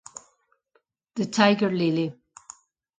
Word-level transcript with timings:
The 1.13 1.27
Tiger 1.29 1.69
Lily 1.69 2.09